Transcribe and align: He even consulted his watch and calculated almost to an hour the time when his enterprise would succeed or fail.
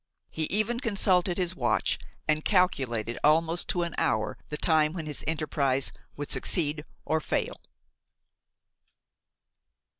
He 0.31 0.45
even 0.45 0.79
consulted 0.79 1.37
his 1.37 1.55
watch 1.55 1.99
and 2.27 2.43
calculated 2.43 3.19
almost 3.23 3.67
to 3.67 3.83
an 3.83 3.93
hour 3.99 4.35
the 4.49 4.57
time 4.57 4.93
when 4.93 5.05
his 5.05 5.23
enterprise 5.27 5.91
would 6.15 6.31
succeed 6.31 6.85
or 7.05 7.19
fail. 7.21 7.53